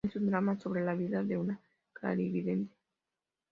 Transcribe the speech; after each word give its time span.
Es 0.03 0.15
un 0.15 0.25
drama 0.25 0.57
sobre 0.57 0.83
la 0.83 0.95
vida 0.95 1.23
de 1.23 1.37
una 1.37 1.59
clarividente. 1.93 2.75